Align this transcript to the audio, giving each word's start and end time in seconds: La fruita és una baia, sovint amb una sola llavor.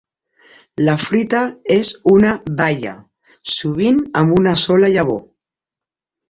La 0.85 0.93
fruita 1.01 1.41
és 1.75 1.91
una 2.13 2.31
baia, 2.63 2.95
sovint 3.57 4.01
amb 4.23 4.35
una 4.39 4.55
sola 4.63 4.91
llavor. 4.97 5.23